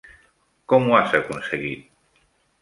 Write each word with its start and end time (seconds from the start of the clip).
Com 0.73 0.87
ho 0.93 0.97
has 1.01 1.13
aconseguit? 1.19 1.87